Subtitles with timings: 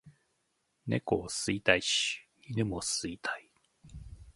[0.87, 3.51] 猫を吸いたいし犬も吸いたい